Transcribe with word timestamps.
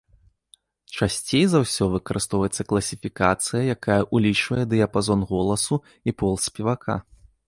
Часцей 0.99 1.43
за 1.49 1.59
ўсё 1.65 1.83
выкарыстоўваецца 1.95 2.65
класіфікацыя, 2.71 3.61
якая 3.75 3.97
ўлічвае 4.15 4.63
дыяпазон 4.71 5.19
голасу 5.33 5.75
і 6.11 6.15
пол 6.23 6.33
спевака. 6.47 6.95